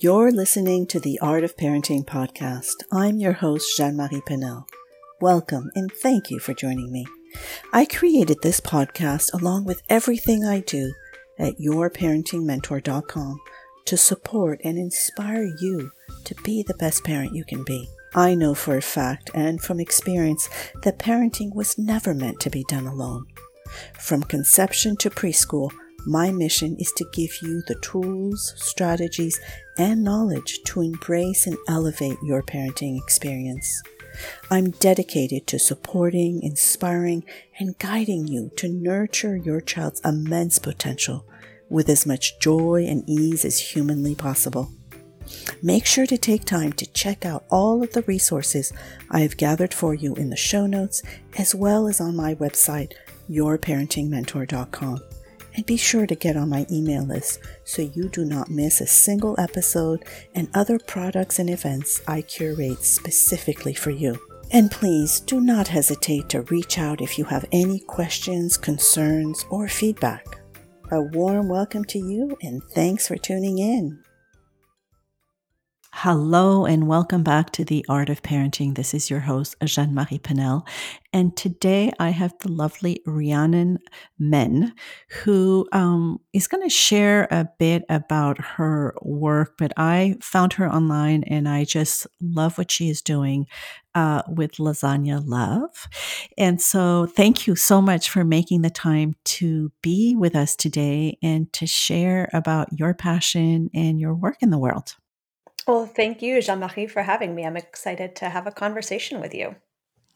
[0.00, 2.82] You're listening to the Art of Parenting podcast.
[2.90, 4.64] I'm your host, Jeanne Marie Paynel.
[5.20, 7.06] Welcome and thank you for joining me.
[7.72, 10.92] I created this podcast along with everything I do
[11.38, 13.40] at yourparentingmentor.com
[13.84, 15.92] to support and inspire you
[16.24, 17.88] to be the best parent you can be.
[18.16, 20.48] I know for a fact and from experience
[20.82, 23.26] that parenting was never meant to be done alone.
[24.00, 25.70] From conception to preschool,
[26.06, 29.40] my mission is to give you the tools, strategies,
[29.78, 33.82] and knowledge to embrace and elevate your parenting experience.
[34.50, 37.24] I'm dedicated to supporting, inspiring,
[37.58, 41.26] and guiding you to nurture your child's immense potential
[41.68, 44.70] with as much joy and ease as humanly possible.
[45.62, 48.72] Make sure to take time to check out all of the resources
[49.10, 51.02] I have gathered for you in the show notes
[51.38, 52.92] as well as on my website,
[53.30, 55.00] yourparentingmentor.com.
[55.54, 58.86] And be sure to get on my email list so you do not miss a
[58.86, 60.04] single episode
[60.34, 64.18] and other products and events I curate specifically for you.
[64.50, 69.68] And please do not hesitate to reach out if you have any questions, concerns, or
[69.68, 70.40] feedback.
[70.90, 74.02] A warm welcome to you and thanks for tuning in.
[75.98, 78.74] Hello and welcome back to the Art of Parenting.
[78.74, 80.66] This is your host, Jeanne Marie Paynel.
[81.12, 83.78] And today I have the lovely Rhiannon
[84.18, 84.74] Menn,
[85.22, 89.54] who um, is going to share a bit about her work.
[89.56, 93.46] But I found her online and I just love what she is doing
[93.94, 95.88] uh, with Lasagna Love.
[96.36, 101.18] And so thank you so much for making the time to be with us today
[101.22, 104.96] and to share about your passion and your work in the world.
[105.66, 107.44] Well, thank you, Jeanne Marie, for having me.
[107.44, 109.56] I'm excited to have a conversation with you.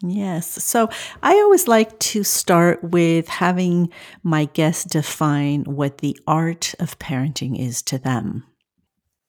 [0.03, 0.63] Yes.
[0.63, 0.89] So
[1.23, 3.91] I always like to start with having
[4.23, 8.45] my guests define what the art of parenting is to them.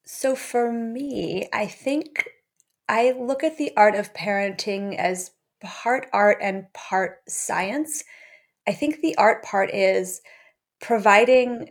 [0.06, 2.30] So for me, I think
[2.88, 8.04] I look at the art of parenting as part art and part science.
[8.68, 10.22] I think the art part is
[10.82, 11.70] providing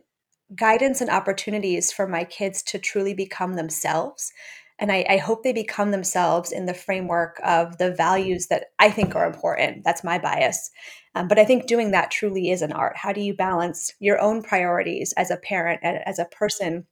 [0.54, 4.32] guidance and opportunities for my kids to truly become themselves.
[4.78, 8.90] And I, I, hope they become themselves in the framework of the values that I
[8.90, 9.82] think are important.
[9.82, 10.70] That's my bias.
[11.14, 12.96] Um, but I think doing that truly is an art.
[12.96, 16.86] How do you balance your own priorities as a parent and as a person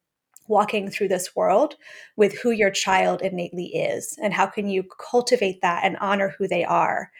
[0.49, 1.75] walking through this world
[2.17, 4.19] with who your child innately is?
[4.21, 7.11] And how can you cultivate that and honor who they are?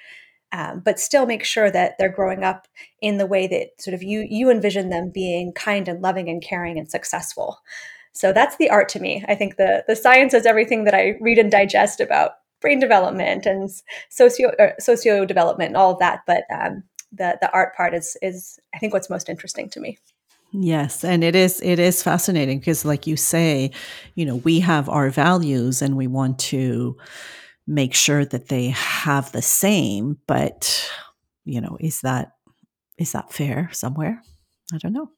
[0.53, 2.67] Um, but still make sure that they're growing up
[3.01, 6.43] in the way that sort of you you envision them being kind and loving and
[6.43, 7.59] caring and successful.
[8.13, 9.25] So that's the art to me.
[9.29, 13.47] I think the the science is everything that I read and digest about brain development
[13.47, 13.71] and
[14.09, 16.21] socio uh, socio development and all of that.
[16.27, 19.99] But um, the the art part is is I think what's most interesting to me.
[20.53, 23.73] Yes, and it is it is fascinating because like you say,
[24.15, 26.97] you know, we have our values and we want to
[27.67, 30.89] make sure that they have the same but
[31.45, 32.33] you know is that
[32.99, 34.23] is that fair somewhere?
[34.73, 35.11] I don't know.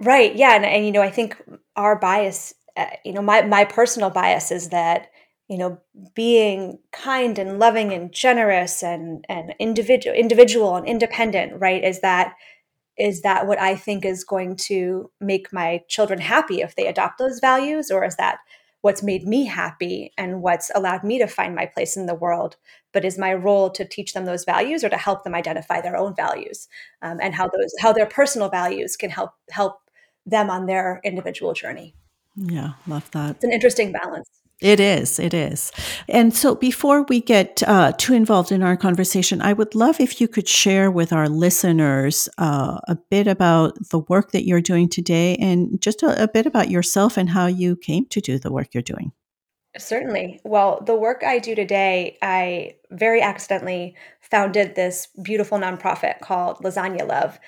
[0.00, 1.40] Right yeah and, and you know i think
[1.76, 5.08] our bias uh, you know my my personal bias is that
[5.48, 5.78] you know
[6.14, 12.34] being kind and loving and generous and and individual individual and independent right is that
[12.98, 17.18] is that what i think is going to make my children happy if they adopt
[17.18, 18.38] those values or is that
[18.84, 22.56] what's made me happy and what's allowed me to find my place in the world
[22.92, 25.96] but is my role to teach them those values or to help them identify their
[25.96, 26.68] own values
[27.00, 29.78] um, and how those how their personal values can help help
[30.26, 31.94] them on their individual journey.
[32.36, 33.36] Yeah love that.
[33.36, 34.28] It's an interesting balance
[34.60, 35.18] it is.
[35.18, 35.72] It is.
[36.08, 40.20] And so before we get uh, too involved in our conversation, I would love if
[40.20, 44.88] you could share with our listeners uh, a bit about the work that you're doing
[44.88, 48.52] today and just a, a bit about yourself and how you came to do the
[48.52, 49.12] work you're doing.
[49.76, 50.40] Certainly.
[50.44, 57.08] Well, the work I do today, I very accidentally founded this beautiful nonprofit called Lasagna
[57.08, 57.40] Love.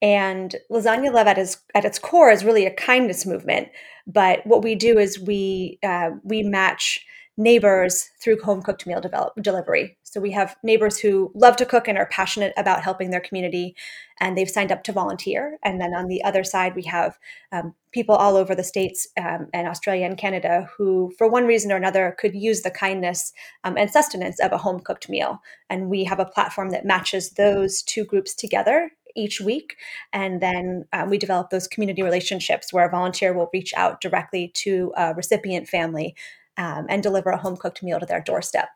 [0.00, 3.68] And Lasagna Love at its, at its core is really a kindness movement
[4.06, 7.04] but what we do is we uh, we match
[7.38, 9.96] neighbors through home cooked meal develop, delivery.
[10.02, 13.74] So we have neighbors who love to cook and are passionate about helping their community,
[14.20, 15.58] and they've signed up to volunteer.
[15.64, 17.18] And then on the other side, we have
[17.50, 21.72] um, people all over the states um, and Australia and Canada who, for one reason
[21.72, 23.32] or another, could use the kindness
[23.64, 25.40] um, and sustenance of a home cooked meal.
[25.70, 29.76] And we have a platform that matches those two groups together each week.
[30.12, 34.50] And then um, we develop those community relationships where a volunteer will reach out directly
[34.54, 36.14] to a recipient family
[36.56, 38.68] um, and deliver a home cooked meal to their doorstep.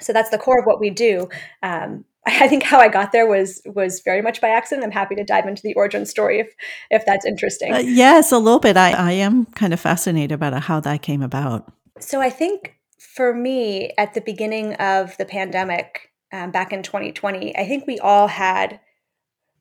[0.00, 1.28] So that's the core of what we do.
[1.62, 4.84] Um, I think how I got there was was very much by accident.
[4.84, 6.52] I'm happy to dive into the origin story if
[6.90, 7.72] if that's interesting.
[7.72, 8.76] Uh, yes, a little bit.
[8.76, 11.72] I, I am kind of fascinated about how that came about.
[12.00, 17.56] So I think for me, at the beginning of the pandemic, um, back in 2020,
[17.56, 18.80] I think we all had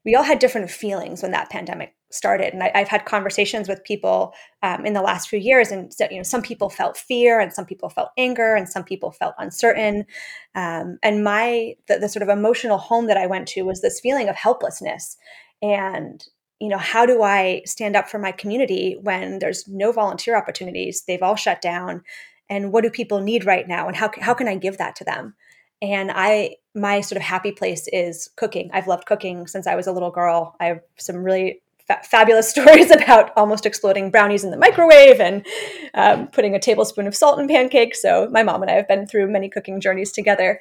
[0.06, 2.54] we all had different feelings when that pandemic started.
[2.54, 6.18] And I, have had conversations with people um, in the last few years, and you
[6.18, 10.06] know, some people felt fear, and some people felt anger, and some people felt uncertain.
[10.54, 14.00] Um, and my the, the sort of emotional home that I went to was this
[14.00, 15.18] feeling of helplessness,
[15.62, 16.24] and
[16.60, 21.04] you know, how do I stand up for my community when there's no volunteer opportunities?
[21.06, 22.04] They've all shut down,
[22.50, 25.04] and what do people need right now, and how how can I give that to
[25.04, 25.36] them?
[25.82, 28.70] And I my sort of happy place is cooking.
[28.74, 30.56] I've loved cooking since I was a little girl.
[30.60, 35.46] I have some really fa- fabulous stories about almost exploding brownies in the microwave and
[35.94, 38.02] um, putting a tablespoon of salt in pancakes.
[38.02, 40.60] So my mom and I have been through many cooking journeys together.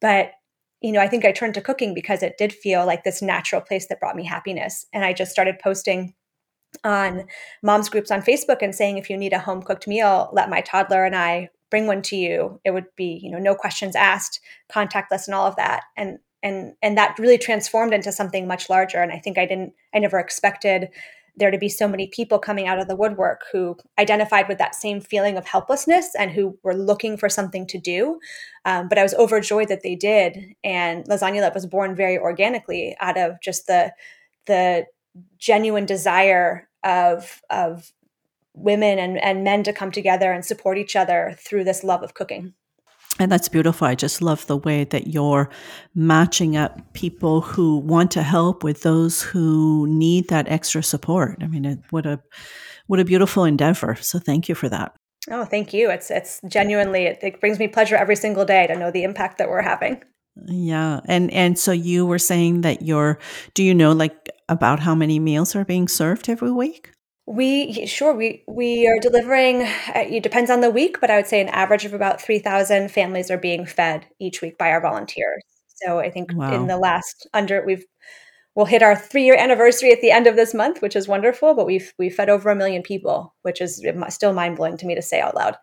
[0.00, 0.32] But
[0.80, 3.60] you know, I think I turned to cooking because it did feel like this natural
[3.60, 4.86] place that brought me happiness.
[4.92, 6.14] And I just started posting
[6.84, 7.24] on
[7.62, 10.60] moms groups on Facebook and saying, if you need a home cooked meal, let my
[10.60, 14.40] toddler and I bring one to you it would be you know no questions asked
[14.72, 15.84] contactless and all of that.
[15.96, 18.98] And and and that really transformed into something much larger.
[18.98, 20.88] And i think i didn't i never expected
[21.38, 24.74] there to be so many people coming out of the woodwork who identified with that
[24.74, 28.18] same feeling of helplessness and who were looking for something to do.
[28.64, 30.54] Um, but i was overjoyed that they did.
[30.64, 33.92] And lasagna was born very organically out of just the
[34.46, 34.86] the
[35.38, 37.92] genuine desire of of
[38.58, 42.14] women and, and men to come together and support each other through this love of
[42.14, 42.54] cooking.
[43.18, 43.86] And that's beautiful.
[43.86, 45.50] I just love the way that you're
[45.94, 51.38] matching up people who want to help with those who need that extra support.
[51.40, 52.20] I mean, what a
[52.86, 53.96] what a beautiful endeavor.
[53.96, 54.94] So thank you for that.
[55.30, 55.90] Oh, thank you.
[55.90, 59.38] It's it's genuinely it, it brings me pleasure every single day to know the impact
[59.38, 60.02] that we're having.
[60.46, 61.00] Yeah.
[61.06, 63.18] And and so you were saying that you're
[63.54, 66.92] do you know like about how many meals are being served every week?
[67.30, 69.62] We sure we we are delivering.
[69.62, 72.38] Uh, it depends on the week, but I would say an average of about three
[72.38, 75.42] thousand families are being fed each week by our volunteers.
[75.82, 76.54] So I think wow.
[76.54, 77.84] in the last under we've
[78.54, 81.54] we'll hit our three year anniversary at the end of this month, which is wonderful.
[81.54, 84.94] But we've we've fed over a million people, which is still mind blowing to me
[84.94, 85.56] to say out loud.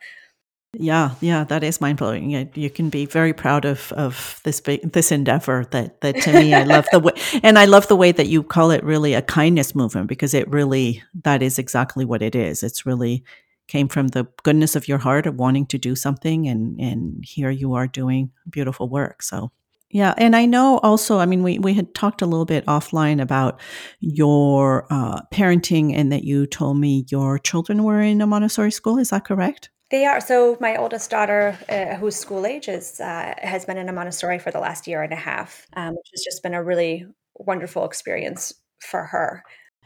[0.79, 2.49] Yeah, yeah, that is mind blowing.
[2.53, 5.65] You can be very proud of of this this endeavor.
[5.71, 7.13] That that to me, I love the way,
[7.43, 10.49] and I love the way that you call it really a kindness movement because it
[10.49, 12.63] really that is exactly what it is.
[12.63, 13.23] It's really
[13.67, 17.49] came from the goodness of your heart of wanting to do something, and and here
[17.49, 19.23] you are doing beautiful work.
[19.23, 19.51] So
[19.89, 21.19] yeah, and I know also.
[21.19, 23.61] I mean, we we had talked a little bit offline about
[24.01, 28.97] your uh, parenting, and that you told me your children were in a Montessori school.
[28.97, 29.69] Is that correct?
[29.91, 30.19] They are.
[30.19, 34.39] So my oldest daughter, uh, who's school age, is uh, has been in a Montessori
[34.39, 37.05] for the last year and a half, um, which has just been a really
[37.35, 39.43] wonderful experience for her.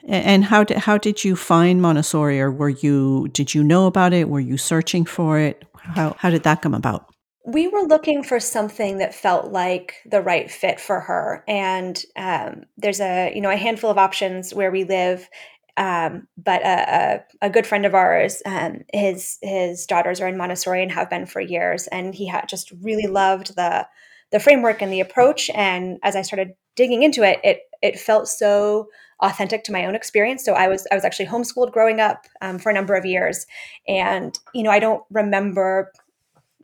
[0.07, 4.13] And how did how did you find Montessori, or were you did you know about
[4.13, 4.29] it?
[4.29, 5.65] Were you searching for it?
[5.75, 7.05] How how did that come about?
[7.45, 12.63] We were looking for something that felt like the right fit for her, and um,
[12.77, 15.27] there's a you know a handful of options where we live,
[15.77, 20.37] um, but a, a, a, good friend of ours, um, his his daughters are in
[20.37, 23.87] Montessori and have been for years, and he had just really loved the
[24.31, 25.49] the framework and the approach.
[25.51, 28.87] And as I started digging into it, it it felt so
[29.21, 30.43] authentic to my own experience.
[30.43, 33.45] So I was I was actually homeschooled growing up um, for a number of years,
[33.87, 35.91] and you know I don't remember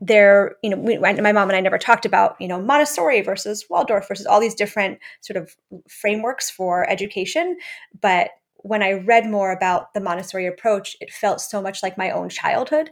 [0.02, 3.66] there you know we, my mom and i never talked about you know montessori versus
[3.70, 5.56] waldorf versus all these different sort of
[5.88, 7.58] frameworks for education
[8.02, 8.32] but
[8.66, 12.30] when I read more about the Montessori approach, it felt so much like my own
[12.30, 12.90] childhood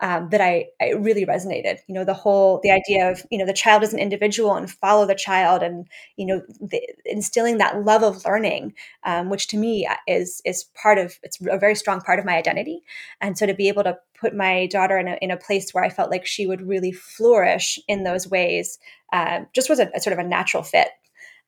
[0.00, 1.78] um, that I, I really resonated.
[1.88, 4.70] You know, the whole the idea of you know the child as an individual and
[4.70, 9.56] follow the child, and you know the, instilling that love of learning, um, which to
[9.56, 12.82] me is is part of it's a very strong part of my identity.
[13.20, 15.84] And so to be able to put my daughter in a in a place where
[15.84, 18.78] I felt like she would really flourish in those ways,
[19.12, 20.88] uh, just was a, a, sort of a natural fit.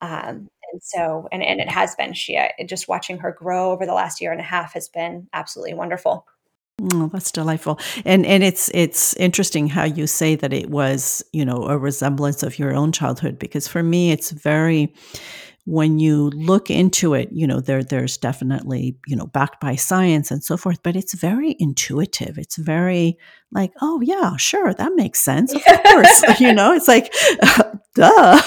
[0.01, 3.93] Um, and so and, and it has been she just watching her grow over the
[3.93, 6.25] last year and a half has been absolutely wonderful
[6.93, 7.79] Oh, that's delightful.
[8.05, 12.41] And and it's it's interesting how you say that it was, you know, a resemblance
[12.41, 14.93] of your own childhood because for me it's very
[15.69, 20.31] when you look into it, you know, there there's definitely, you know, backed by science
[20.31, 22.39] and so forth, but it's very intuitive.
[22.39, 23.19] It's very
[23.51, 25.53] like, oh yeah, sure, that makes sense.
[25.53, 26.23] Of course.
[26.39, 27.13] you know, it's like
[27.93, 28.41] duh.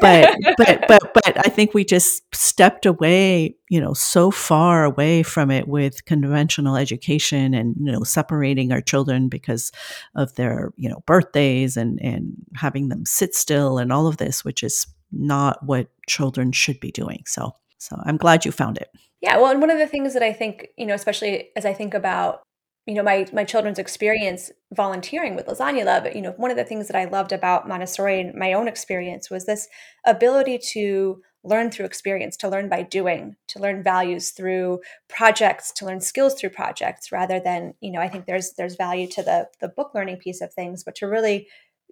[0.00, 5.22] but but but but I think we just stepped away, you know, so far away
[5.22, 9.70] from it with conventional education and you know separating our children because
[10.16, 14.44] of their you know birthdays and and having them sit still and all of this,
[14.44, 17.22] which is not what children should be doing.
[17.26, 18.88] So, so I'm glad you found it.
[19.20, 21.72] Yeah, well, and one of the things that I think, you know, especially as I
[21.72, 22.42] think about,
[22.86, 26.64] you know, my my children's experience volunteering with Lasagna Love, you know, one of the
[26.64, 29.68] things that I loved about Montessori and my own experience was this
[30.06, 35.86] ability to learn through experience, to learn by doing, to learn values through projects, to
[35.86, 39.48] learn skills through projects, rather than, you know, I think there's there's value to the
[39.60, 41.48] the book learning piece of things, but to really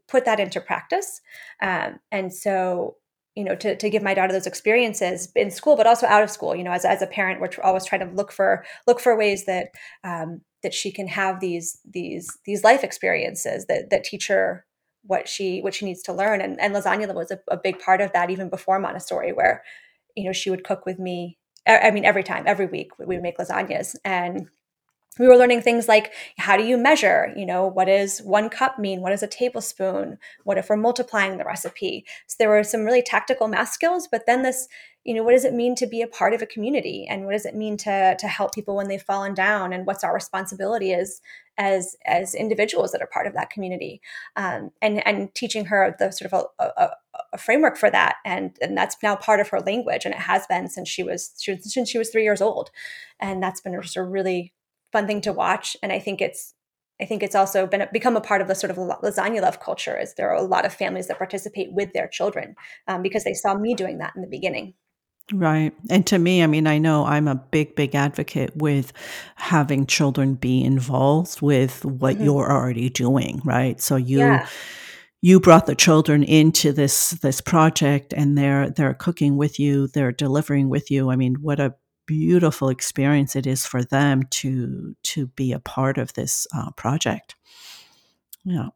[0.08, 1.20] put that into practice.
[1.60, 2.96] Um, and so
[3.36, 6.30] you know to, to give my daughter those experiences in school but also out of
[6.30, 9.16] school you know as, as a parent we're always trying to look for look for
[9.16, 9.68] ways that
[10.02, 14.66] um, that she can have these these these life experiences that that teach her
[15.06, 16.40] what she what she needs to learn.
[16.40, 19.62] And, and lasagna was a, a big part of that even before montessori where
[20.16, 23.22] you know she would cook with me i mean every time every week we would
[23.22, 23.94] make lasagnas.
[24.04, 24.48] And
[25.18, 27.32] we were learning things like how do you measure?
[27.36, 29.00] You know what does one cup mean?
[29.00, 30.18] What is a tablespoon?
[30.44, 32.04] What if we're multiplying the recipe?
[32.26, 34.68] So there were some really tactical math skills but then this
[35.06, 37.06] you know what does it mean to be a part of a community?
[37.08, 39.72] And what does it mean to to help people when they've fallen down?
[39.72, 41.20] And what's our responsibility as
[41.58, 44.00] as as individuals that are part of that community?
[44.34, 46.90] Um, and and teaching her the sort of a, a,
[47.32, 48.16] a, framework for that.
[48.24, 51.32] And and that's now part of her language and it has been since she was,
[51.38, 52.70] she was since she was three years old.
[53.20, 54.54] And that's been just a really
[54.92, 55.76] fun thing to watch.
[55.82, 56.54] And I think it's
[57.00, 59.98] I think it's also been become a part of the sort of lasagna love culture.
[59.98, 62.56] Is there are a lot of families that participate with their children
[62.88, 64.74] um, because they saw me doing that in the beginning.
[65.32, 65.74] Right.
[65.90, 68.92] And to me, I mean, I know I'm a big, big advocate with
[69.34, 72.24] having children be involved with what mm-hmm.
[72.24, 73.80] you're already doing, right?
[73.80, 74.46] So you yeah.
[75.22, 80.12] you brought the children into this this project and they're they're cooking with you, they're
[80.12, 81.10] delivering with you.
[81.10, 81.74] I mean, what a
[82.06, 87.34] beautiful experience it is for them to to be a part of this uh, project.
[88.44, 88.68] Yeah.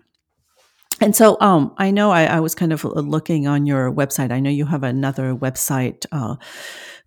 [1.01, 4.31] And so, um, I know I, I, was kind of looking on your website.
[4.31, 6.37] I know you have another website uh,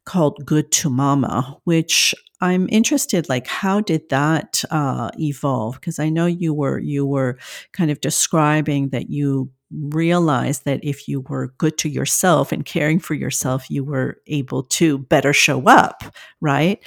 [0.06, 3.30] called Good to Mama, which I'm interested.
[3.30, 5.76] Like, how did that uh, evolve?
[5.76, 7.38] Because I know you were you were
[7.72, 13.00] kind of describing that you realize that if you were good to yourself and caring
[13.00, 16.04] for yourself, you were able to better show up,
[16.42, 16.84] right?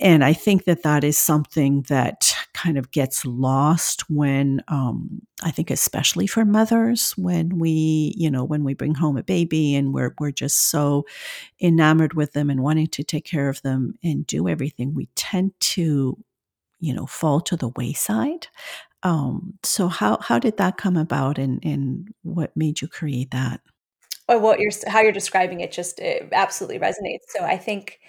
[0.00, 5.50] And I think that that is something that kind of gets lost when, um, I
[5.50, 9.94] think, especially for mothers, when we, you know, when we bring home a baby and
[9.94, 11.06] we're we're just so
[11.60, 15.52] enamored with them and wanting to take care of them and do everything, we tend
[15.60, 16.18] to
[16.80, 18.48] you know fall to the wayside
[19.04, 23.60] um, so how how did that come about, and and what made you create that?
[24.28, 27.26] Well, what you're how you're describing it just it absolutely resonates.
[27.28, 28.00] So I think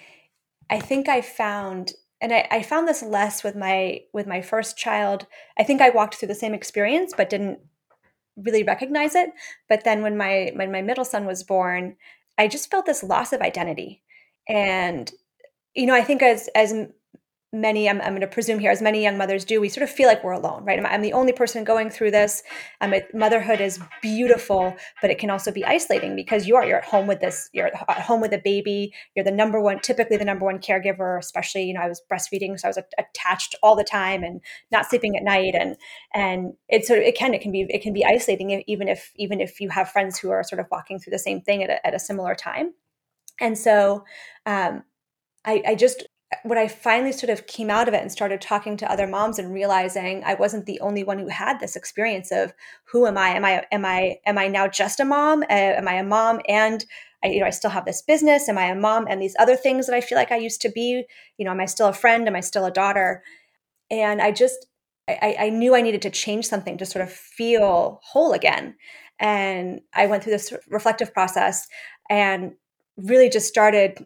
[0.70, 4.78] I think I found and I, I found this less with my with my first
[4.78, 5.26] child.
[5.58, 7.60] I think I walked through the same experience, but didn't
[8.36, 9.30] really recognize it.
[9.68, 11.96] But then when my when my middle son was born,
[12.38, 14.02] I just felt this loss of identity.
[14.48, 15.12] And
[15.74, 16.72] you know, I think as as
[17.52, 19.90] many I'm, I'm going to presume here as many young mothers do we sort of
[19.90, 20.78] feel like we're alone right?
[20.78, 22.42] I'm, I'm the only person going through this.
[22.80, 26.78] Um, it, motherhood is beautiful but it can also be isolating because you are you're
[26.78, 30.16] at home with this you're at home with a baby you're the number one typically
[30.16, 33.76] the number one caregiver especially you know i was breastfeeding so i was attached all
[33.76, 35.76] the time and not sleeping at night and
[36.14, 39.12] and it sort of it can it can be it can be isolating even if
[39.16, 41.70] even if you have friends who are sort of walking through the same thing at
[41.70, 42.74] a, at a similar time.
[43.40, 44.04] And so
[44.46, 44.84] um,
[45.44, 46.06] I, I, just
[46.42, 49.38] when I finally sort of came out of it and started talking to other moms
[49.38, 52.52] and realizing I wasn't the only one who had this experience of
[52.90, 53.30] who am I?
[53.30, 55.42] Am I am I am I now just a mom?
[55.42, 56.84] Uh, am I a mom and
[57.24, 58.48] I, you know I still have this business?
[58.48, 60.68] Am I a mom and these other things that I feel like I used to
[60.68, 61.04] be?
[61.38, 62.26] You know, am I still a friend?
[62.26, 63.22] Am I still a daughter?
[63.90, 64.66] And I just
[65.08, 68.74] I, I knew I needed to change something to sort of feel whole again.
[69.20, 71.68] And I went through this reflective process
[72.10, 72.54] and
[72.96, 74.04] really just started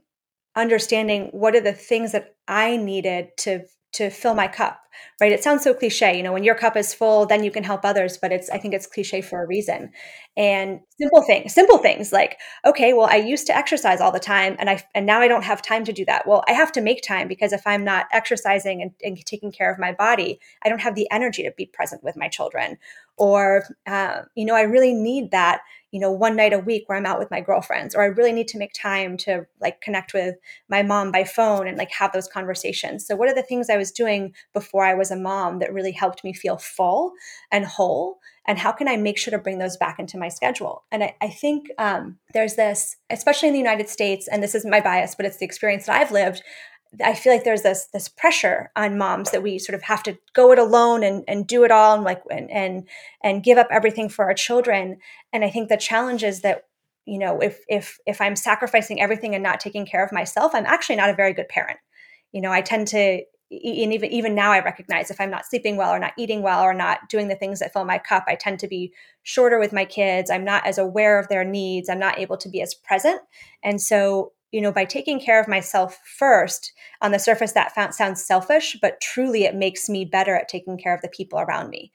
[0.57, 4.81] understanding what are the things that I needed to to fill my cup
[5.21, 5.33] right?
[5.33, 7.85] It sounds so cliche you know when your cup is full then you can help
[7.85, 9.91] others but it's i think it's cliche for a reason.
[10.37, 14.57] And simple things simple things like okay well i used to exercise all the time
[14.59, 16.27] and i and now i don't have time to do that.
[16.27, 19.73] Well i have to make time because if i'm not exercising and, and taking care
[19.73, 22.79] of my body i don't have the energy to be present with my children.
[23.17, 26.97] Or uh, you know i really need that you know one night a week where
[26.97, 30.15] i'm out with my girlfriends or i really need to make time to like connect
[30.15, 30.37] with
[30.69, 33.07] my mom by phone and like have those conversations.
[33.07, 35.93] So what are the things i was doing before i was a mom that really
[35.93, 37.13] helped me feel full
[37.51, 40.85] and whole and how can i make sure to bring those back into my schedule
[40.91, 44.71] and i, I think um, there's this especially in the united states and this isn't
[44.71, 46.43] my bias but it's the experience that i've lived
[47.05, 50.19] I feel like there's this this pressure on moms that we sort of have to
[50.33, 52.89] go it alone and, and do it all and like and, and
[53.23, 54.97] and give up everything for our children.
[55.33, 56.65] And I think the challenge is that
[57.07, 60.67] you know if if if i'm sacrificing everything and not taking care of myself i'm
[60.67, 61.79] actually not a very good parent
[62.33, 65.77] you know i tend to and even even now i recognize if i'm not sleeping
[65.77, 68.35] well or not eating well or not doing the things that fill my cup i
[68.35, 68.93] tend to be
[69.23, 70.31] shorter with my kids.
[70.31, 71.89] I'm not as aware of their needs.
[71.89, 73.21] I'm not able to be as present.
[73.63, 78.25] And so you know by taking care of myself first on the surface that sounds
[78.25, 81.93] selfish but truly it makes me better at taking care of the people around me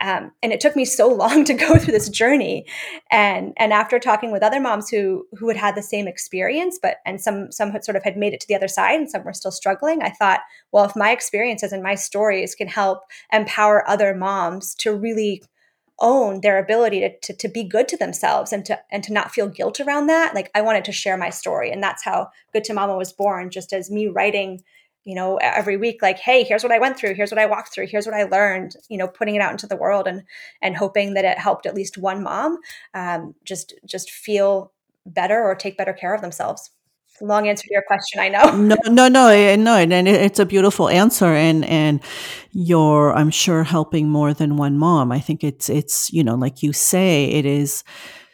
[0.00, 2.66] um, and it took me so long to go through this journey.
[3.10, 6.98] And and after talking with other moms who who had had the same experience, but
[7.04, 9.24] and some some had sort of had made it to the other side, and some
[9.24, 10.02] were still struggling.
[10.02, 10.40] I thought,
[10.72, 13.02] well, if my experiences and my stories can help
[13.32, 15.42] empower other moms to really
[16.00, 19.32] own their ability to, to, to, be good to themselves and to and to not
[19.32, 22.62] feel guilt around that like i wanted to share my story and that's how good
[22.62, 24.62] to mama was born just as me writing
[25.08, 27.72] you know every week like hey here's what i went through here's what i walked
[27.72, 30.22] through here's what i learned you know putting it out into the world and
[30.60, 32.58] and hoping that it helped at least one mom
[32.92, 34.70] um, just just feel
[35.06, 36.70] better or take better care of themselves.
[37.20, 38.56] Long answer to your question i know.
[38.56, 42.00] No no no no and it's a beautiful answer and and
[42.52, 45.10] you're i'm sure helping more than one mom.
[45.10, 47.82] I think it's it's you know like you say it is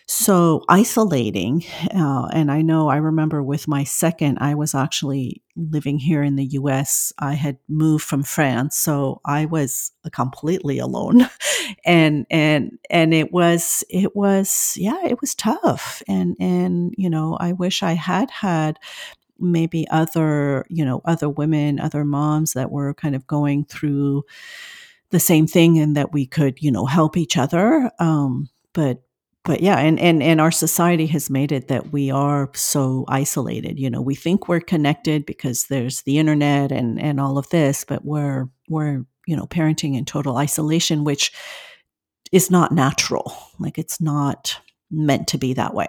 [0.07, 1.65] so isolating.
[1.95, 6.37] Uh, and I know I remember with my second, I was actually living here in
[6.37, 7.13] the US.
[7.19, 11.29] I had moved from France, so I was completely alone.
[11.87, 16.03] and and and it was it was yeah, it was tough.
[16.07, 18.79] And and you know, I wish I had had
[19.39, 24.25] maybe other, you know, other women, other moms that were kind of going through
[25.11, 27.91] the same thing and that we could, you know, help each other.
[27.99, 29.03] Um, but
[29.45, 33.79] but yeah and, and and our society has made it that we are so isolated
[33.79, 37.85] you know we think we're connected because there's the internet and and all of this
[37.85, 41.33] but we're we're you know parenting in total isolation which
[42.35, 43.37] is not natural.
[43.61, 44.59] Like it's not
[44.91, 45.87] meant to be that way.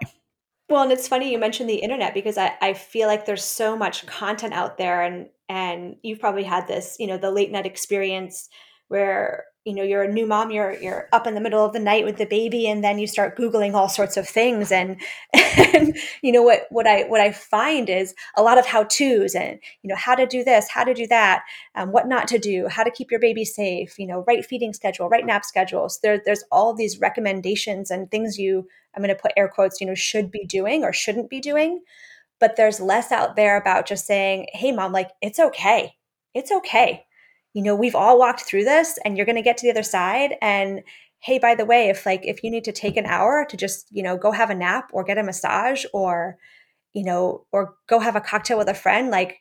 [0.69, 3.77] Well and it's funny you mentioned the internet because i, I feel like there's so
[3.77, 7.67] much content out there and and you've probably had this you know the late night
[7.67, 8.49] experience
[8.87, 11.79] where you know you're a new mom you're you're up in the middle of the
[11.79, 14.71] night with the baby and then you start googling all sorts of things.
[14.71, 15.01] And
[15.33, 19.33] and you know what what i what i find is a lot of how to's
[19.33, 22.37] and you know how to do this how to do that um, what not to
[22.37, 25.99] do how to keep your baby safe you know right feeding schedule right nap schedules.
[26.03, 29.87] There, there's all these recommendations and things you i'm going to put air quotes you
[29.87, 31.81] know should be doing or shouldn't be doing.
[32.39, 35.95] But there's less out there about just saying hey mom like it's okay.
[36.35, 37.04] It's okay
[37.55, 39.81] you know, we've all walked through this and you're going to get to the other
[39.81, 40.35] side.
[40.41, 40.83] And
[41.19, 43.87] hey, by the way, if like, if you need to take an hour to just,
[43.91, 46.37] you know, go have a nap or get a massage or,
[46.91, 49.37] you know, or go have a cocktail with a friend, like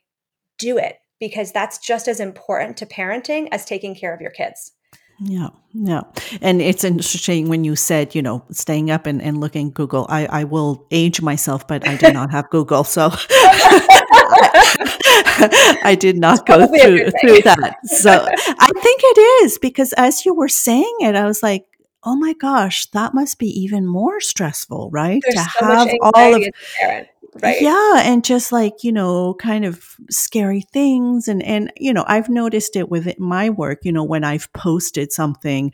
[0.59, 4.71] do it because that's just as important to parenting as taking care of your kids.
[5.19, 6.03] Yeah, yeah.
[6.41, 10.07] And it's interesting when you said, you know, staying up and, and looking Google.
[10.09, 12.85] I, I will age myself, but I do not have Google.
[12.85, 13.11] So
[15.85, 17.77] I did not go through, through that.
[17.85, 21.67] So I think it is because as you were saying it, I was like,
[22.03, 25.23] oh my gosh, that must be even more stressful, right?
[25.25, 26.43] There's to so have all of
[27.43, 32.05] right yeah and just like you know kind of scary things and and you know
[32.07, 35.73] i've noticed it with my work you know when i've posted something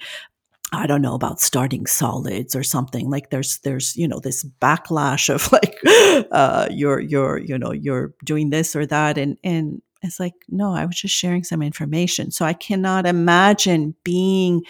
[0.72, 5.28] I don't know about starting solids or something like there's there's you know this backlash
[5.28, 5.76] of like
[6.30, 10.72] uh you're you're you know you're doing this or that and and it's like no
[10.72, 12.30] I was just sharing some information.
[12.30, 14.62] So I cannot imagine being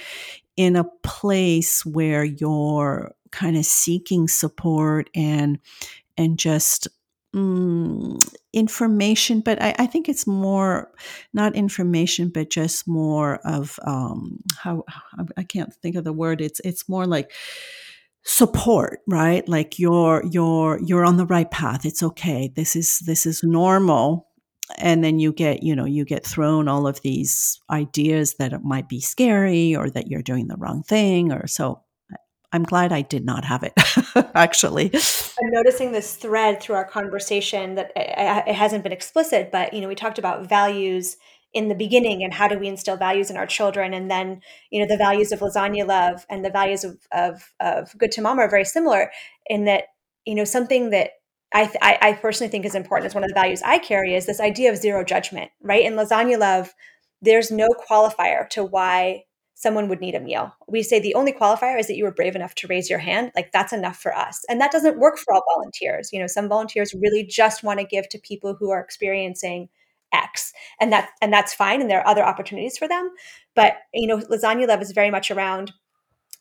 [0.56, 5.58] in a place where you're kind of seeking support and
[6.16, 6.88] and just
[7.34, 10.90] mm, information, but I, I, think it's more
[11.32, 14.84] not information, but just more of um, how
[15.36, 16.40] I can't think of the word.
[16.40, 17.32] It's it's more like
[18.24, 19.48] support, right?
[19.48, 21.84] Like you're you're you're on the right path.
[21.84, 22.50] It's okay.
[22.54, 24.26] This is this is normal.
[24.78, 28.62] And then you get, you know, you get thrown all of these ideas that it
[28.62, 31.82] might be scary or that you're doing the wrong thing or so
[32.52, 33.72] I'm glad I did not have it,
[34.34, 34.90] actually.
[35.40, 39.50] I'm noticing this thread through our conversation that eh, eh, eh, it hasn't been explicit,
[39.52, 41.16] but you know, we talked about values
[41.52, 44.80] in the beginning and how do we instill values in our children, and then you
[44.80, 48.38] know, the values of lasagna love and the values of of, of good to mom
[48.38, 49.10] are very similar
[49.46, 49.84] in that
[50.24, 51.10] you know something that
[51.52, 54.26] I, I, I personally think is important is one of the values I carry is
[54.26, 55.84] this idea of zero judgment, right?
[55.84, 56.72] In lasagna love,
[57.22, 59.24] there's no qualifier to why
[59.60, 60.56] someone would need a meal.
[60.68, 63.30] We say the only qualifier is that you were brave enough to raise your hand.
[63.36, 64.42] Like that's enough for us.
[64.48, 66.08] And that doesn't work for all volunteers.
[66.14, 69.68] You know, some volunteers really just want to give to people who are experiencing
[70.14, 70.54] X.
[70.80, 73.10] And that and that's fine and there are other opportunities for them.
[73.54, 75.72] But you know, lasagna love is very much around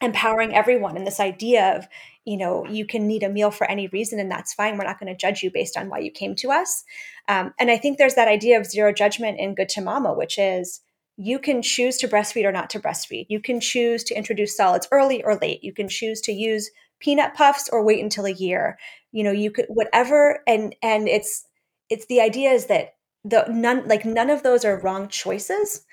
[0.01, 1.85] empowering everyone and this idea of
[2.23, 4.97] you know you can need a meal for any reason and that's fine we're not
[4.97, 6.85] going to judge you based on why you came to us
[7.27, 10.39] um, and i think there's that idea of zero judgment in good to mama which
[10.39, 10.79] is
[11.21, 13.25] you can choose to breastfeed or not to breastfeed.
[13.27, 15.61] You can choose to introduce solids early or late.
[15.61, 18.79] You can choose to use peanut puffs or wait until a year.
[19.11, 21.45] You know you could whatever and and it's
[21.89, 22.93] it's the idea is that
[23.25, 25.85] the none like none of those are wrong choices.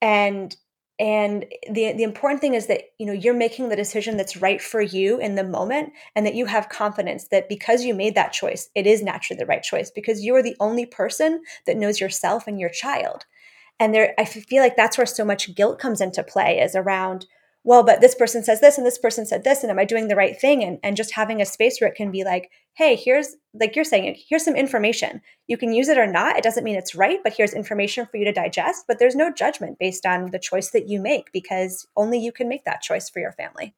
[0.00, 0.56] And
[0.98, 4.62] and the the important thing is that you know you're making the decision that's right
[4.62, 8.32] for you in the moment and that you have confidence that because you made that
[8.32, 12.46] choice it is naturally the right choice because you're the only person that knows yourself
[12.46, 13.24] and your child
[13.80, 17.26] and there i feel like that's where so much guilt comes into play is around
[17.62, 20.08] well, but this person says this and this person said this, and am I doing
[20.08, 20.64] the right thing?
[20.64, 23.84] And, and just having a space where it can be like, hey, here's, like you're
[23.84, 25.20] saying, here's some information.
[25.46, 26.36] You can use it or not.
[26.36, 28.84] It doesn't mean it's right, but here's information for you to digest.
[28.88, 32.48] But there's no judgment based on the choice that you make because only you can
[32.48, 33.74] make that choice for your family.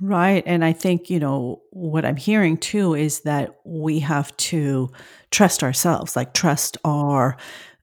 [0.00, 0.44] Right.
[0.46, 4.88] And I think, you know, what I'm hearing too is that we have to
[5.30, 7.36] trust ourselves, like trust our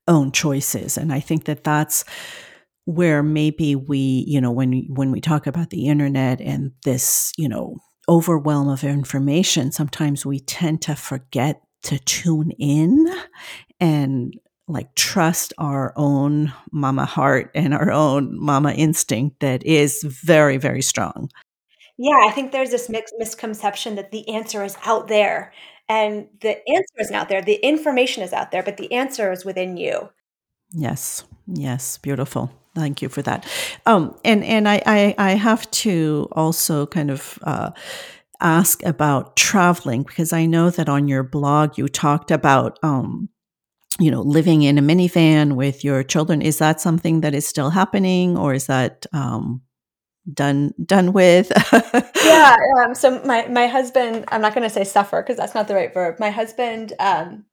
[0.07, 0.97] own choices.
[0.97, 2.05] And I think that that's,
[2.85, 7.49] where maybe we, you know, when when we talk about the internet and this, you
[7.49, 13.07] know, overwhelm of information, sometimes we tend to forget to tune in
[13.79, 14.35] and
[14.67, 20.81] like trust our own mama heart and our own mama instinct that is very very
[20.81, 21.29] strong.
[21.97, 25.53] Yeah, I think there's this mix- misconception that the answer is out there
[25.87, 27.41] and the answer isn't out there.
[27.41, 30.09] The information is out there, but the answer is within you.
[30.71, 31.23] Yes.
[31.47, 32.51] Yes, beautiful.
[32.73, 33.45] Thank you for that.
[33.85, 37.71] Um, and and I, I, I have to also kind of uh,
[38.41, 43.29] ask about traveling because I know that on your blog you talked about um,
[43.99, 46.41] you know living in a minivan with your children.
[46.41, 49.61] Is that something that is still happening, or is that um,
[50.33, 51.51] done done with?
[52.23, 52.57] yeah.
[52.83, 55.75] Um, so my my husband, I'm not going to say suffer because that's not the
[55.75, 56.19] right verb.
[56.19, 56.93] My husband.
[56.99, 57.45] Um,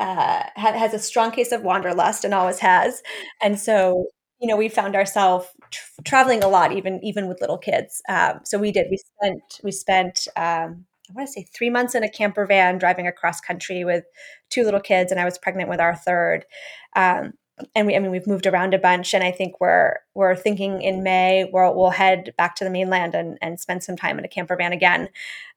[0.00, 3.02] uh, has a strong case of wanderlust and always has,
[3.42, 4.06] and so
[4.40, 8.00] you know, we found ourselves tra- traveling a lot, even even with little kids.
[8.08, 8.86] Um, so we did.
[8.90, 12.78] We spent we spent um, I want to say three months in a camper van
[12.78, 14.04] driving across country with
[14.50, 16.44] two little kids, and I was pregnant with our third.
[16.94, 17.32] Um,
[17.74, 20.82] and we, I mean, we've moved around a bunch, and I think we're we're thinking
[20.82, 24.24] in May we'll, we'll head back to the mainland and and spend some time in
[24.24, 25.08] a camper van again,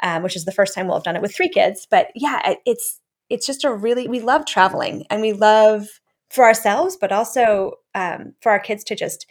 [0.01, 1.87] um, which is the first time we'll have done it with three kids.
[1.89, 5.87] But yeah, it's it's just a really we love traveling and we love
[6.29, 9.25] for ourselves, but also um, for our kids to just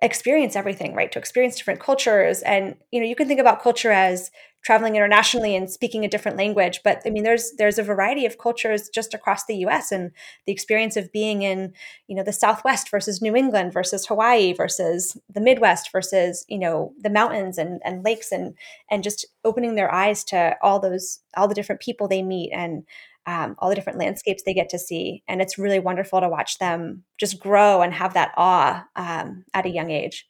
[0.00, 1.10] experience everything, right?
[1.12, 2.42] To experience different cultures.
[2.42, 4.30] And, you know, you can think about culture as
[4.66, 6.80] traveling internationally and speaking a different language.
[6.82, 10.10] But I mean, there's there's a variety of cultures just across the US and
[10.44, 11.72] the experience of being in,
[12.08, 16.92] you know, the Southwest versus New England versus Hawaii versus the Midwest versus, you know,
[17.00, 18.54] the mountains and, and lakes and
[18.90, 22.82] and just opening their eyes to all those all the different people they meet and
[23.26, 25.22] um, all the different landscapes they get to see.
[25.28, 29.66] And it's really wonderful to watch them just grow and have that awe um, at
[29.66, 30.26] a young age.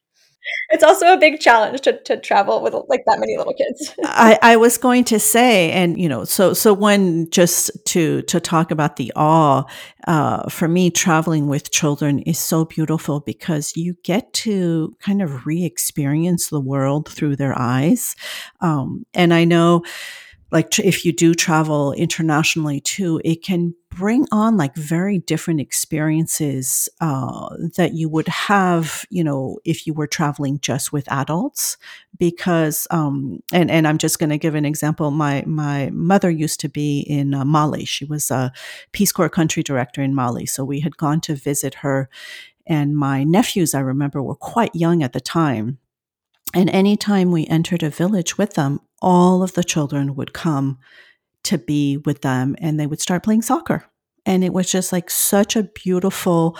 [0.70, 3.94] It's also a big challenge to, to travel with like that many little kids.
[4.04, 8.40] I, I was going to say, and you know, so so when just to to
[8.40, 9.64] talk about the awe,
[10.06, 15.46] uh, for me, traveling with children is so beautiful because you get to kind of
[15.46, 18.16] re-experience the world through their eyes,
[18.60, 19.82] um, and I know
[20.52, 26.88] like if you do travel internationally too, it can bring on like very different experiences
[27.00, 31.76] uh, that you would have, you know, if you were traveling just with adults.
[32.18, 35.10] Because, um, and and I'm just going to give an example.
[35.10, 37.84] My my mother used to be in uh, Mali.
[37.84, 38.52] She was a
[38.92, 42.08] Peace Corps country director in Mali, so we had gone to visit her.
[42.66, 45.78] And my nephews, I remember, were quite young at the time.
[46.56, 50.78] And anytime we entered a village with them, all of the children would come
[51.44, 53.84] to be with them and they would start playing soccer.
[54.24, 56.56] And it was just like such a beautiful,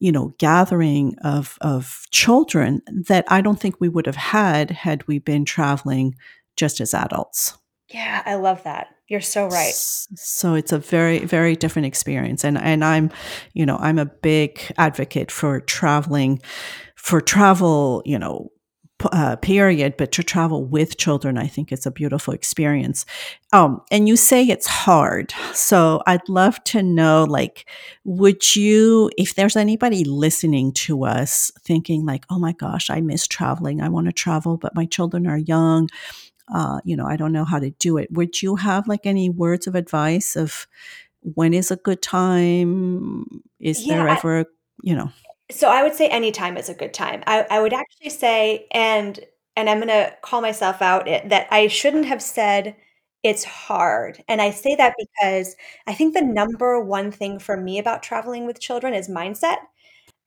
[0.00, 5.08] you know, gathering of, of children that I don't think we would have had had
[5.08, 6.14] we been traveling
[6.54, 7.56] just as adults.
[7.88, 8.88] Yeah, I love that.
[9.08, 9.72] You're so right.
[9.72, 12.44] So it's a very, very different experience.
[12.44, 13.10] And and I'm,
[13.54, 16.42] you know, I'm a big advocate for traveling,
[16.96, 18.50] for travel, you know,
[19.12, 23.06] uh, period, but to travel with children, I think it's a beautiful experience.
[23.52, 25.32] Um, and you say it's hard.
[25.52, 27.68] So I'd love to know, like,
[28.04, 33.26] would you, if there's anybody listening to us thinking like, oh my gosh, I miss
[33.26, 33.80] traveling.
[33.80, 35.88] I want to travel, but my children are young.
[36.52, 38.10] Uh, you know, I don't know how to do it.
[38.10, 40.66] Would you have like any words of advice of
[41.22, 43.42] when is a good time?
[43.60, 44.46] Is yeah, there ever,
[44.82, 45.10] you know?
[45.50, 47.22] So I would say anytime is a good time.
[47.26, 49.18] I, I would actually say, and
[49.56, 52.76] and I'm going to call myself out it, that I shouldn't have said
[53.24, 54.22] it's hard.
[54.28, 55.56] And I say that because
[55.86, 59.56] I think the number one thing for me about traveling with children is mindset.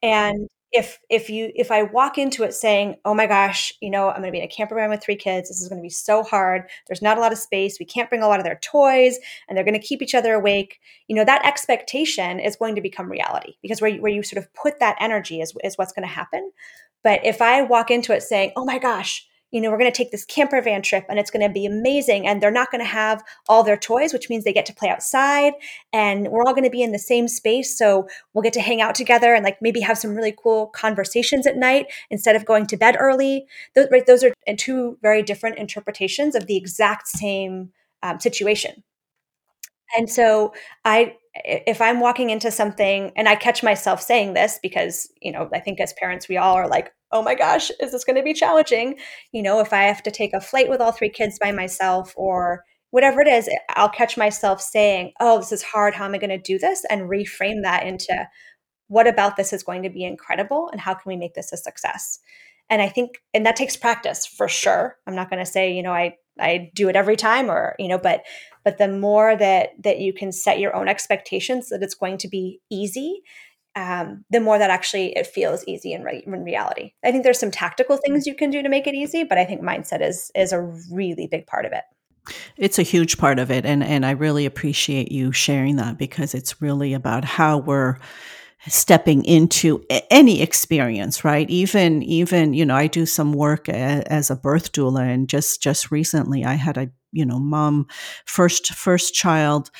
[0.03, 4.09] And if if you if I walk into it saying, "Oh my gosh, you know,
[4.09, 5.49] I'm going to be in a camper van with three kids.
[5.49, 6.69] This is going to be so hard.
[6.87, 7.77] There's not a lot of space.
[7.79, 10.33] We can't bring a lot of their toys, and they're going to keep each other
[10.33, 14.23] awake." You know, that expectation is going to become reality because where you, where you
[14.23, 16.51] sort of put that energy is is what's going to happen.
[17.03, 19.95] But if I walk into it saying, "Oh my gosh, you know, we're going to
[19.95, 22.25] take this camper van trip and it's going to be amazing.
[22.25, 24.89] And they're not going to have all their toys, which means they get to play
[24.89, 25.53] outside
[25.93, 27.77] and we're all going to be in the same space.
[27.77, 31.45] So we'll get to hang out together and like maybe have some really cool conversations
[31.45, 33.45] at night instead of going to bed early.
[33.75, 37.71] Those, right, those are two very different interpretations of the exact same
[38.03, 38.83] um, situation.
[39.97, 40.53] And so
[40.85, 45.49] I if I'm walking into something and I catch myself saying this because, you know,
[45.53, 48.23] I think as parents we all are like, "Oh my gosh, is this going to
[48.23, 48.97] be challenging?"
[49.31, 52.13] You know, if I have to take a flight with all three kids by myself
[52.17, 55.95] or whatever it is, I'll catch myself saying, "Oh, this is hard.
[55.95, 58.27] How am I going to do this?" and reframe that into
[58.87, 61.57] what about this is going to be incredible and how can we make this a
[61.57, 62.19] success?
[62.69, 64.97] And I think and that takes practice for sure.
[65.07, 67.87] I'm not going to say, you know, I I do it every time or, you
[67.87, 68.23] know, but
[68.63, 72.27] but the more that that you can set your own expectations that it's going to
[72.27, 73.21] be easy
[73.75, 76.91] um, the more that actually it feels easy in, re- in reality.
[77.05, 79.45] I think there's some tactical things you can do to make it easy but i
[79.45, 81.83] think mindset is is a really big part of it.
[82.57, 86.33] It's a huge part of it and and i really appreciate you sharing that because
[86.33, 87.97] it's really about how we're
[88.67, 91.49] stepping into any experience right?
[91.49, 95.91] Even even you know i do some work as a birth doula and just just
[95.91, 97.87] recently i had a you know mom
[98.25, 99.71] first first child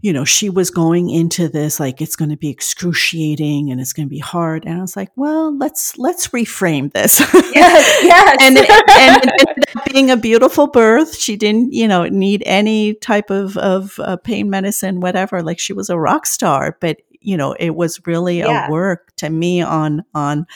[0.00, 3.92] you know she was going into this like it's going to be excruciating and it's
[3.92, 4.64] going to be hard.
[4.64, 7.20] And i was like well let's let's reframe this.
[7.54, 8.36] Yes yes.
[8.40, 11.16] And, it, and it ended up being a beautiful birth.
[11.16, 15.42] She didn't you know need any type of of uh, pain medicine whatever.
[15.42, 18.66] Like she was a rock star but you know it was really yeah.
[18.66, 20.46] a work to me on on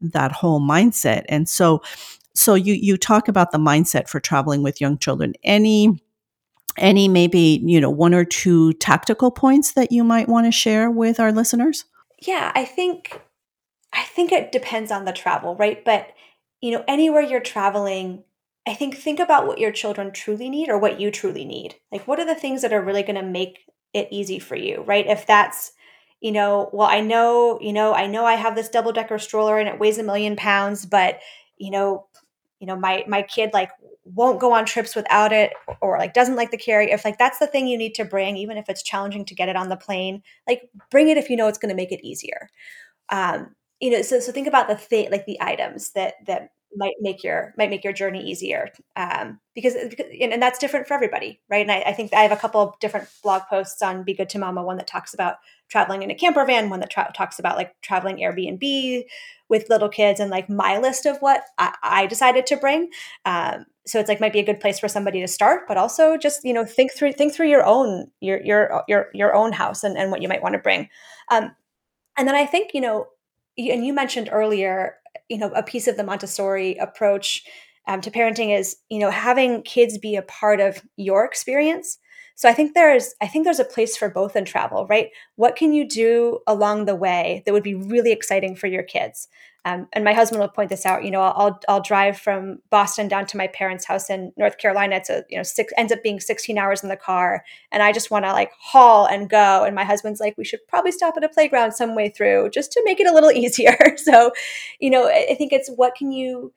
[0.00, 1.24] that whole mindset.
[1.28, 1.82] And so
[2.34, 5.34] so you you talk about the mindset for traveling with young children.
[5.42, 6.00] Any
[6.78, 10.90] any maybe you know one or two tactical points that you might want to share
[10.90, 11.84] with our listeners?
[12.20, 13.20] Yeah i think
[13.92, 15.84] i think it depends on the travel right?
[15.84, 16.08] But
[16.60, 18.24] you know anywhere you're traveling
[18.66, 21.76] i think think about what your children truly need or what you truly need.
[21.92, 23.60] Like what are the things that are really going to make
[23.92, 25.06] it easy for you right?
[25.06, 25.72] If that's
[26.26, 29.60] you know, well, I know, you know, I know I have this double decker stroller
[29.60, 31.20] and it weighs a million pounds, but
[31.56, 32.08] you know,
[32.58, 33.70] you know, my my kid like
[34.02, 36.90] won't go on trips without it or like doesn't like the carry.
[36.90, 39.48] If like that's the thing you need to bring, even if it's challenging to get
[39.48, 42.04] it on the plane, like bring it if you know it's going to make it
[42.04, 42.50] easier.
[43.08, 46.94] Um, you know, so so think about the thing like the items that that might
[47.00, 51.40] make your might make your journey easier um, because, because and that's different for everybody
[51.50, 51.62] right?
[51.62, 54.28] And I, I, think i have a couple of different blog posts on be good
[54.30, 55.36] to mama one that talks about
[55.68, 59.04] traveling in a camper van one that tra- talks about like traveling airbnb
[59.48, 62.90] with little kids and like my list of what i, I decided to bring.
[63.24, 66.16] Um, so it's like might be a good place for somebody to start but also
[66.16, 69.84] just you know think through think through your own your your your, your own house
[69.84, 70.88] and, and what you might want to bring.
[71.30, 71.54] Um,
[72.16, 73.08] and then i think you know
[73.58, 74.96] and you mentioned earlier
[75.28, 77.44] you know a piece of the montessori approach
[77.88, 81.98] um, to parenting is you know having kids be a part of your experience.
[82.34, 85.08] So i think there's i think there's a place for both in travel right?
[85.36, 89.28] What can you do along the way that would be really exciting for your kids
[89.66, 91.02] um, and my husband will point this out.
[91.04, 94.94] You know, I'll I'll drive from Boston down to my parents' house in North Carolina.
[94.94, 97.90] It's a you know six ends up being 16 hours in the car, and I
[97.90, 99.64] just want to like haul and go.
[99.64, 102.70] And my husband's like, we should probably stop at a playground some way through just
[102.72, 103.76] to make it a little easier.
[103.96, 104.30] so,
[104.78, 106.52] you know, I think it's what can you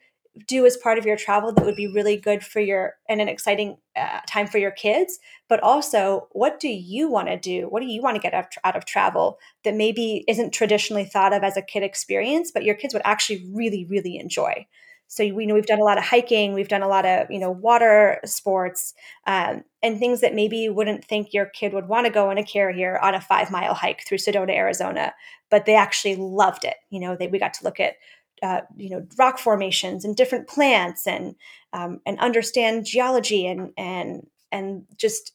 [0.48, 3.28] do as part of your travel that would be really good for your and an
[3.28, 7.68] exciting uh, time for your kids but also what do you want to do?
[7.70, 11.44] What do you want to get out, of travel that maybe isn't traditionally thought of
[11.44, 14.68] as a kid experience but your kids would actually really really enjoy?
[15.08, 17.40] So we know we've done a lot of hiking we've done a lot of you
[17.40, 18.94] know water sports
[19.26, 22.38] um, and things that maybe you wouldn't think your kid would want to go in
[22.38, 25.14] a carrier on a five mile hike through sedona arizona
[25.50, 27.96] but they actually loved it you know they, we got to look at
[28.44, 31.36] uh, you know rock formations and different plants and
[31.74, 35.34] um, and understand geology and and and just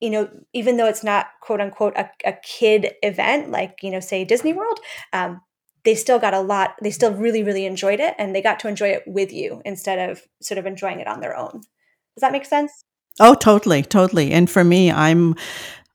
[0.00, 4.00] you know even though it's not quote unquote a, a kid event like you know
[4.00, 4.80] say Disney World.
[5.12, 5.40] Um,
[5.84, 8.68] they still got a lot they still really really enjoyed it and they got to
[8.68, 12.32] enjoy it with you instead of sort of enjoying it on their own does that
[12.32, 12.84] make sense
[13.20, 15.34] oh totally totally and for me i'm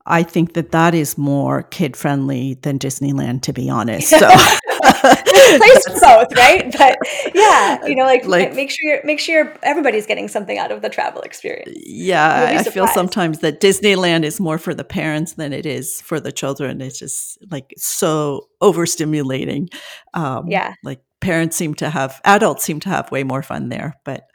[0.05, 4.13] I think that that is more kid friendly than Disneyland, to be honest.
[4.19, 4.29] So
[5.03, 6.73] place both, right?
[6.77, 6.97] But
[7.33, 10.81] yeah, you know, like, like make sure you're, make sure everybody's getting something out of
[10.81, 11.75] the travel experience.
[11.85, 16.19] Yeah, I feel sometimes that Disneyland is more for the parents than it is for
[16.19, 16.81] the children.
[16.81, 19.73] It's just like so overstimulating.
[20.13, 23.95] Um, yeah, like parents seem to have adults seem to have way more fun there,
[24.03, 24.27] but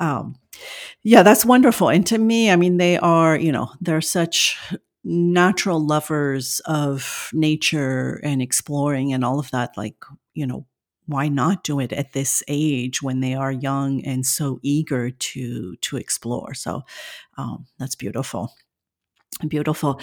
[0.00, 0.36] um,
[1.02, 1.88] yeah, that's wonderful.
[1.88, 4.58] And to me, I mean, they are, you know, they're such
[5.04, 9.76] natural lovers of nature and exploring and all of that.
[9.76, 9.96] Like,
[10.34, 10.66] you know,
[11.06, 15.76] why not do it at this age when they are young and so eager to
[15.76, 16.54] to explore?
[16.54, 16.82] So
[17.36, 18.54] um, that's beautiful.
[19.48, 20.00] Beautiful.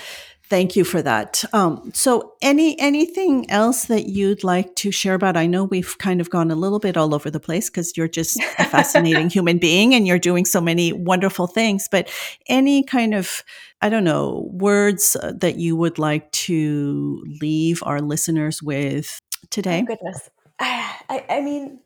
[0.51, 1.45] Thank you for that.
[1.53, 5.37] Um, so, any anything else that you'd like to share about?
[5.37, 8.09] I know we've kind of gone a little bit all over the place because you're
[8.09, 11.87] just a fascinating human being and you're doing so many wonderful things.
[11.89, 12.11] But
[12.49, 13.45] any kind of,
[13.81, 19.83] I don't know, words uh, that you would like to leave our listeners with today?
[19.83, 21.79] Oh, goodness, I, I mean,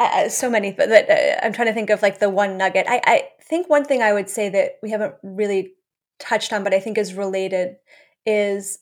[0.00, 2.86] uh, so many, but uh, I'm trying to think of like the one nugget.
[2.88, 5.75] I, I think one thing I would say that we haven't really
[6.18, 7.76] touched on, but I think is related,
[8.24, 8.78] is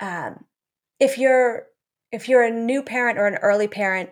[0.00, 0.44] um,
[1.00, 1.66] if you're
[2.12, 4.10] if you're a new parent or an early parent,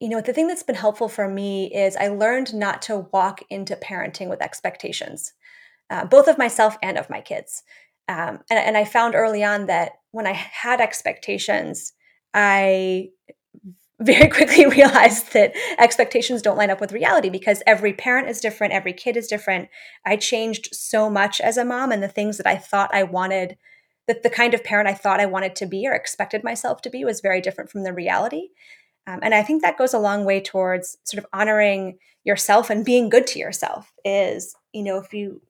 [0.00, 3.42] you know the thing that's been helpful for me is I learned not to walk
[3.50, 5.32] into parenting with expectations,
[5.90, 7.62] uh, both of myself and of my kids.
[8.08, 11.92] Um, and, and I found early on that when I had expectations,
[12.32, 13.10] I
[14.00, 18.72] very quickly realized that expectations don't line up with reality because every parent is different,
[18.72, 19.68] every kid is different.
[20.04, 23.56] I changed so much as a mom, and the things that I thought I wanted,
[24.06, 26.90] that the kind of parent I thought I wanted to be or expected myself to
[26.90, 28.48] be, was very different from the reality.
[29.06, 32.84] Um, and I think that goes a long way towards sort of honoring yourself and
[32.84, 33.92] being good to yourself.
[34.04, 35.40] Is you know if you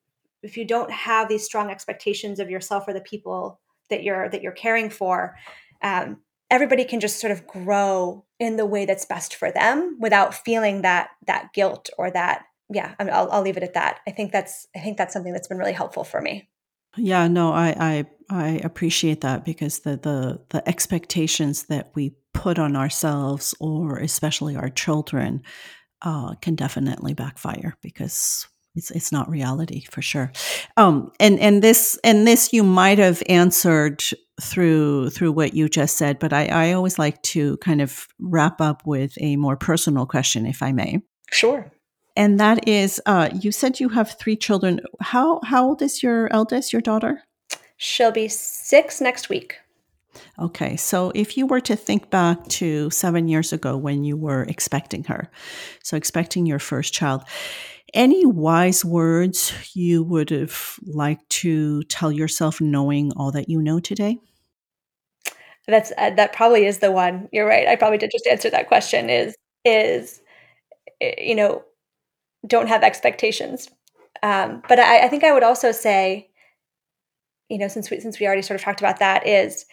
[0.42, 4.42] if you don't have these strong expectations of yourself or the people that you're that
[4.42, 5.36] you're caring for,
[5.82, 6.18] um,
[6.50, 10.82] everybody can just sort of grow in the way that's best for them without feeling
[10.82, 14.32] that that guilt or that yeah I will I'll leave it at that i think
[14.32, 16.48] that's i think that's something that's been really helpful for me
[16.96, 22.58] yeah no i i i appreciate that because the the the expectations that we put
[22.58, 25.42] on ourselves or especially our children
[26.02, 30.30] uh, can definitely backfire because it's it's not reality for sure.
[30.76, 34.02] Um, and and this and this you might have answered
[34.40, 38.60] through through what you just said, but I, I always like to kind of wrap
[38.60, 41.00] up with a more personal question, if I may.
[41.30, 41.70] Sure.
[42.16, 44.80] And that is, uh, you said you have three children.
[45.00, 47.22] How how old is your eldest, your daughter?
[47.76, 49.56] She'll be six next week.
[50.38, 54.44] Okay, so if you were to think back to seven years ago when you were
[54.44, 55.30] expecting her,
[55.82, 57.22] so expecting your first child,
[57.96, 63.80] any wise words you would have liked to tell yourself knowing all that you know
[63.80, 64.18] today?
[65.66, 67.28] That's uh, that probably is the one.
[67.32, 67.66] You're right.
[67.66, 70.20] I probably did just answer that question is is
[71.00, 71.64] eh, you know
[72.46, 73.68] don't have expectations.
[74.22, 76.28] Um, but I, I think I would also say,
[77.48, 79.66] you know, since we since we already sort of talked about that, is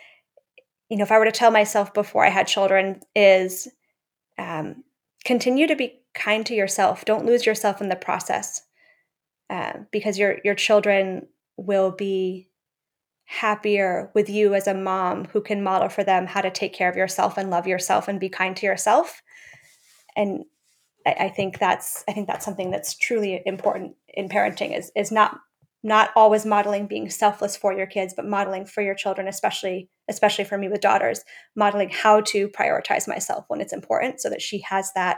[0.89, 3.67] you know, if I were to tell myself before I had children, is
[4.37, 4.83] um,
[5.25, 7.05] continue to be kind to yourself.
[7.05, 8.61] Don't lose yourself in the process,
[9.49, 12.49] uh, because your your children will be
[13.25, 16.89] happier with you as a mom who can model for them how to take care
[16.89, 19.21] of yourself and love yourself and be kind to yourself.
[20.15, 20.43] And
[21.05, 25.11] I, I think that's I think that's something that's truly important in parenting is is
[25.11, 25.39] not
[25.85, 30.45] not always modeling being selfless for your kids but modeling for your children especially especially
[30.45, 31.23] for me with daughters
[31.55, 35.17] modeling how to prioritize myself when it's important so that she has that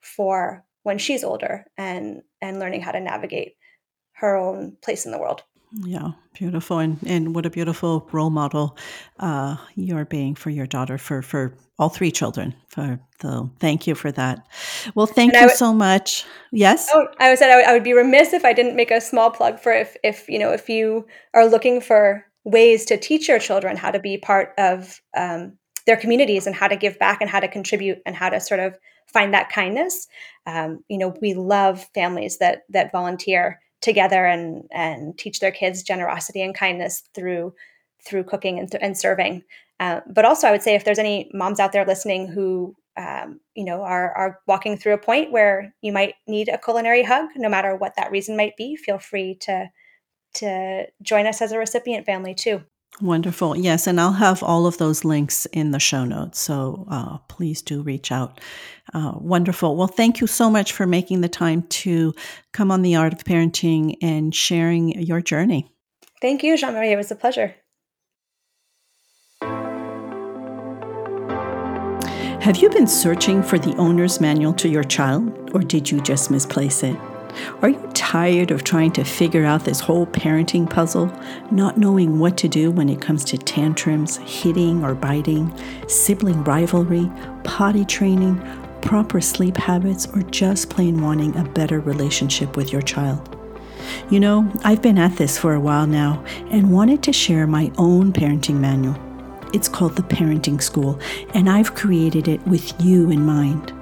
[0.00, 3.54] for when she's older and and learning how to navigate
[4.12, 5.42] her own place in the world.
[5.84, 6.78] Yeah beautiful.
[6.78, 8.76] And and what a beautiful role model
[9.18, 13.94] uh you're being for your daughter for for all three children for the thank you
[13.94, 14.46] for that.
[14.94, 16.24] Well thank and you so much.
[16.52, 16.88] Yes?
[16.92, 19.30] Oh i was said I I would be remiss if i didn't make a small
[19.30, 23.38] plug for if if you know if you are looking for ways to teach your
[23.38, 27.28] children how to be part of um, their communities and how to give back and
[27.28, 28.78] how to contribute and how to sort of
[29.12, 30.06] find that kindness.
[30.46, 35.82] Um, you know, we love families that that volunteer together and and teach their kids
[35.82, 37.54] generosity and kindness through
[38.04, 39.42] through cooking and, th- and serving.
[39.80, 43.40] Uh, but also, I would say if there's any moms out there listening who um,
[43.54, 47.28] you know are are walking through a point where you might need a culinary hug,
[47.36, 49.70] no matter what that reason might be, feel free to
[50.34, 52.62] to join us as a recipient family too.
[53.00, 53.56] Wonderful.
[53.56, 53.86] Yes.
[53.86, 56.40] And I'll have all of those links in the show notes.
[56.40, 58.40] So uh, please do reach out.
[58.92, 59.76] Uh, wonderful.
[59.76, 62.12] Well, thank you so much for making the time to
[62.52, 65.70] come on the art of parenting and sharing your journey.
[66.20, 66.90] Thank you, Jeanne Marie.
[66.90, 67.54] It was a pleasure.
[72.40, 76.30] Have you been searching for the owner's manual to your child, or did you just
[76.30, 76.96] misplace it?
[77.62, 81.12] Are you tired of trying to figure out this whole parenting puzzle,
[81.50, 85.52] not knowing what to do when it comes to tantrums, hitting or biting,
[85.88, 87.10] sibling rivalry,
[87.44, 88.40] potty training,
[88.80, 93.34] proper sleep habits, or just plain wanting a better relationship with your child?
[94.10, 97.72] You know, I've been at this for a while now and wanted to share my
[97.76, 98.96] own parenting manual.
[99.54, 101.00] It's called The Parenting School,
[101.34, 103.72] and I've created it with you in mind.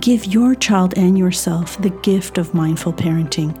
[0.00, 3.58] Give your child and yourself the gift of mindful parenting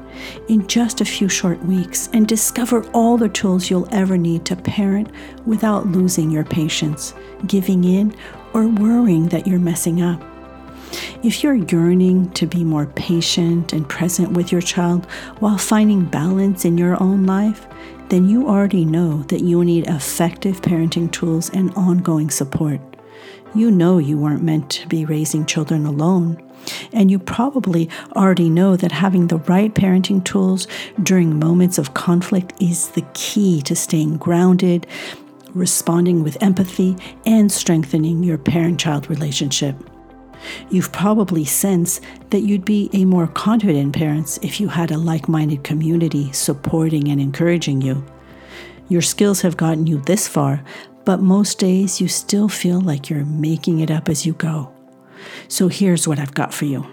[0.48, 4.56] in just a few short weeks and discover all the tools you'll ever need to
[4.56, 5.10] parent
[5.46, 7.14] without losing your patience,
[7.46, 8.14] giving in,
[8.54, 10.22] or worrying that you're messing up.
[11.22, 15.06] If you're yearning to be more patient and present with your child
[15.38, 17.66] while finding balance in your own life,
[18.08, 22.91] then you already know that you need effective parenting tools and ongoing support.
[23.54, 26.42] You know you weren't meant to be raising children alone.
[26.92, 30.66] And you probably already know that having the right parenting tools
[31.02, 34.86] during moments of conflict is the key to staying grounded,
[35.54, 36.96] responding with empathy,
[37.26, 39.76] and strengthening your parent child relationship.
[40.70, 45.28] You've probably sensed that you'd be a more confident parent if you had a like
[45.28, 48.04] minded community supporting and encouraging you.
[48.88, 50.62] Your skills have gotten you this far,
[51.04, 54.72] but most days you still feel like you're making it up as you go.
[55.48, 56.86] So here's what I've got for you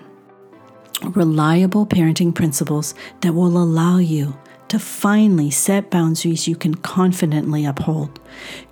[1.16, 4.38] reliable parenting principles that will allow you
[4.68, 8.20] to finally set boundaries you can confidently uphold,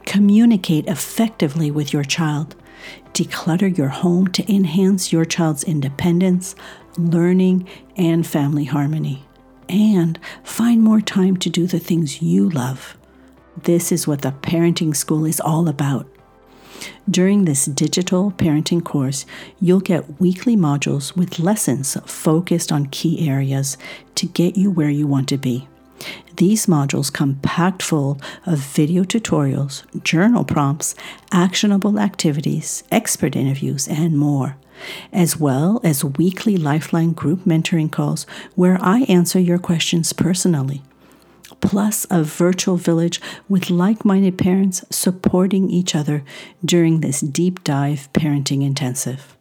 [0.06, 2.56] communicate effectively with your child,
[3.14, 6.56] declutter your home to enhance your child's independence,
[6.98, 9.26] learning, and family harmony,
[9.70, 12.96] and find more time to do the things you love.
[13.64, 16.08] This is what the parenting school is all about.
[17.10, 19.26] During this digital parenting course,
[19.60, 23.78] you'll get weekly modules with lessons focused on key areas
[24.16, 25.68] to get you where you want to be.
[26.36, 30.94] These modules come packed full of video tutorials, journal prompts,
[31.32, 34.58] actionable activities, expert interviews, and more,
[35.12, 40.84] as well as weekly Lifeline group mentoring calls where I answer your questions personally
[41.62, 46.24] plus a virtual village with like minded parents supporting each other
[46.64, 49.36] during this deep dive parenting intensive.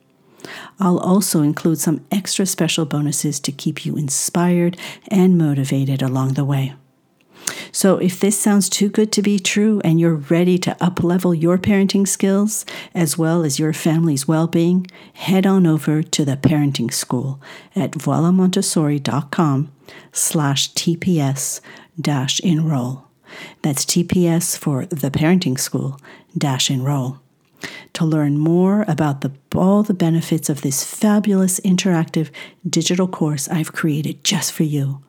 [0.79, 4.77] I'll also include some extra special bonuses to keep you inspired
[5.09, 6.75] and motivated along the way.
[7.71, 11.59] So, if this sounds too good to be true and you're ready to uplevel your
[11.59, 12.64] parenting skills
[12.95, 17.41] as well as your family's well being, head on over to the parenting school
[17.77, 19.71] at voilamontessori.com
[20.12, 21.61] slash TPS
[22.01, 23.05] dash enroll.
[23.62, 25.99] That's TPS for the parenting school
[26.37, 27.20] dash enroll.
[27.95, 32.30] To learn more about the, all the benefits of this fabulous interactive
[32.68, 35.03] digital course I've created just for you.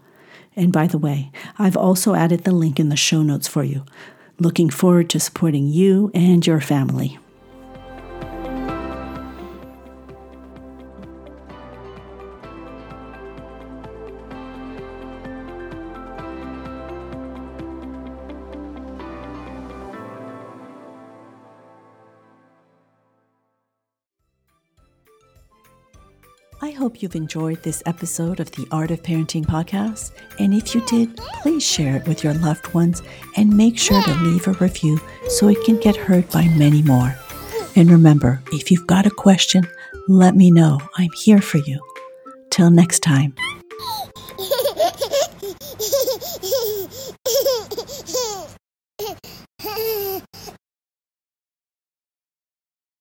[0.55, 3.85] And by the way, I've also added the link in the show notes for you.
[4.39, 7.19] Looking forward to supporting you and your family.
[26.87, 30.13] hope you've enjoyed this episode of the Art of Parenting podcast.
[30.39, 33.01] And if you did, please share it with your loved ones
[33.35, 37.13] and make sure to leave a review so it can get heard by many more.
[37.75, 39.67] And remember, if you've got a question,
[40.07, 40.79] let me know.
[40.97, 41.77] I'm here for you.
[42.51, 43.35] Till next time.